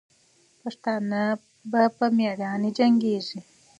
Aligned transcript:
پښتانه 0.61 1.21
به 1.69 1.81
په 1.97 2.05
میړانې 2.17 2.69
جنګېږي. 2.77 3.39